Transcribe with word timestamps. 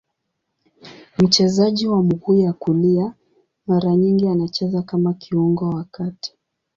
Mchezaji 1.17 1.87
wa 1.87 2.03
mguu 2.03 2.35
ya 2.35 2.53
kulia, 2.53 3.13
mara 3.67 3.95
nyingi 3.95 4.27
anacheza 4.27 4.81
kama 4.81 5.13
kiungo 5.13 5.69
wa 5.69 5.83
kati. 5.83 6.33